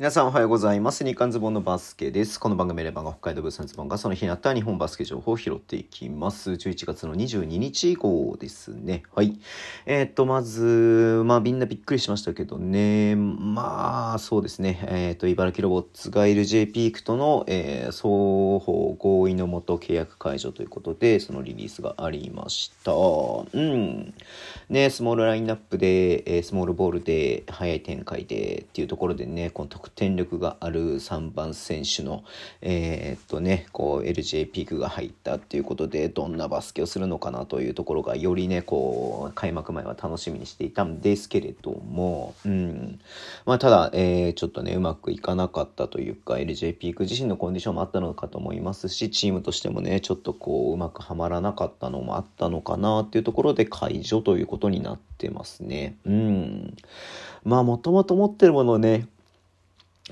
[0.00, 1.04] 皆さんおはようございます。
[1.04, 2.40] 日刊ズボンのバスケです。
[2.40, 6.52] この番組レバンが北海道物産ズボンがその日にあった日本バスケ情報を拾っていきます。
[6.52, 9.02] 11月の22日号ですね。
[9.14, 9.38] はい。
[9.84, 13.14] えー、っと、まず、まあみんなびっくりしましたけどね。
[13.14, 14.82] まあ、そうですね。
[14.88, 22.92] えー、っと、茨城ロボッツが LJ ピークとの、えー、双方合意のもと契約解除ということで、そのリリースがありました。
[22.92, 24.14] うん。
[24.70, 32.24] ね、スモールラインナップで、え、スモールボールで、早い展開でっていうところでね、この得点力がある3番選手の、
[32.62, 43.00] えー、っとね、こう LJ ピークが入ったっていうことで、どんなバスケをするのかなというところが、よりね、こう、開幕前は楽しみにしていたんですけれども、うん。
[43.44, 55.96] まあ、ただ、えー、ちょっとね、うまくいかなかったというか、LJ ピーク自身のコンディションもあったのかと思いますし、チームとしてもね、ちょっとこう、うまくはまらなかったのもあったのかなっていうところで解除ということになってますね。
[56.06, 56.76] うん。
[57.44, 59.08] まあ、もともと持ってるものをね、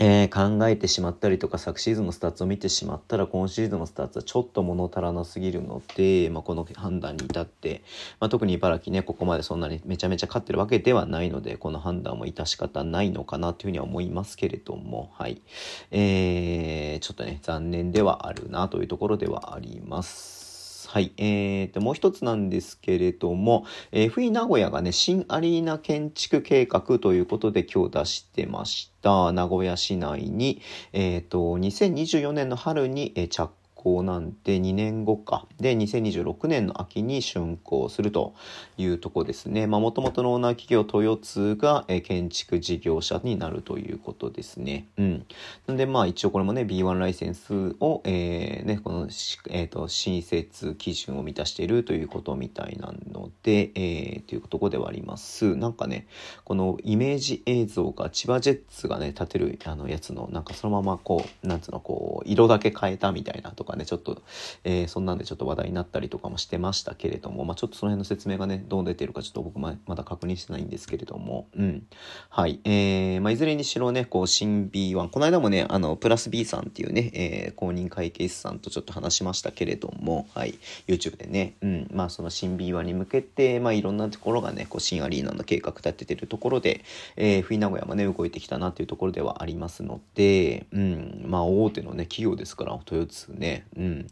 [0.00, 7.82] えー、考えてしまったりとか昨シーズンのスタッツを見てしまったら今シーズンのスタッツはちょっと物足らなすぎるので、まあ、この判断に至って、
[8.20, 15.42] まあ、特に茨城ねここまでそんなにめちゃめちゃ勝ってるわけではないのでこの判断も致し方ないのかなというふうには思いますけれどもはい
[15.90, 20.47] えー、ちょっとね残念ではあるなというところではあります。
[20.90, 21.12] はい。
[21.18, 29.30] えーと、もう一つなんですけれども、えー、FE 名古屋がね、新アリーナ建築計画ということで今日出してました。
[29.32, 30.62] 名古屋市内に、
[30.94, 35.46] えーと、2024年の春に、えー、着行なんて2年後か。
[35.60, 38.34] で、2026年の秋に竣工すると
[38.76, 39.66] いうとこですね。
[39.66, 44.88] まあ、もともとのオーナー企業豊津が、え建築事業者になるということですね。
[44.98, 45.26] うん。
[45.66, 49.08] なんで、まあ、一応これもね、B1 ライセンスを、えー、ね、この、
[49.50, 55.56] えっ、ー、と、新設基準を満たしているということみたいなので、えー、というとこではあります。
[55.56, 56.06] なんかね、
[56.44, 64.22] このイメージ映像が千葉ジェッツがね、立てるあのやつの、なんかそのままこう、なんつうの、こう、色だけ変えたみたいなとかね、ねちょっと、
[64.64, 71.86] えー、そんなんでちょっと話題になったりとかもしてましたけれども、まあ、ちょっとその辺の説明がね、どう出てるかちょっと僕ままだ確認してないんですけれども、うん。
[72.28, 72.60] はい。
[72.64, 80.58] えー、まあ、いずれにしろね、こう、新 B1、この間もね、あの、プラス B さんっていうね、えー、公認会計士さんとちょっと話しましたけれども、はい。
[80.86, 81.88] YouTube でね、うん。
[81.92, 86.84] まあ、その新 B1 に向けて、まあ、いろんなところがね、こう、新アリーナの計画立ててるところで、
[87.16, 91.24] えー、フィ名古屋もね、動いてきたなというところではありますので、うん。
[91.26, 94.06] まあ、大手のね、企業ですから、豊津ね、うん。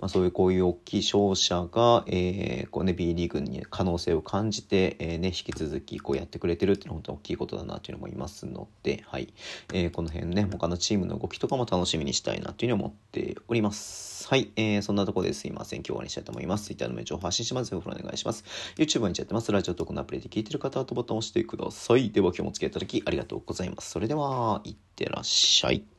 [0.00, 9.32] まあ、そういうこういう大きい商社が、えー、こうね、B リーグに可能性を感じて、えー、ね、引き続きこうやってくれてるっていうのは本当に大きいことだなというのもいますので、はい。
[9.72, 14.28] えー、この辺ね、他のチームの動きとかも楽しみにしたいなというふうに思っております。
[14.28, 14.50] はい。
[14.56, 15.80] えー、そんなところですいません。
[15.80, 16.66] 今日は終わりにしたいと思います。
[16.66, 17.70] Twitter の名情報発信します。
[17.72, 18.44] よろしくお願いします。
[18.76, 19.50] YouTube にちゃってます。
[19.52, 22.10] ラジオトークのアプリで聞いてる方はとボタンを押してください。
[22.10, 23.90] では今日もお付き合いいただきありがとうございます。
[23.90, 25.91] それでは、いってらっしゃい。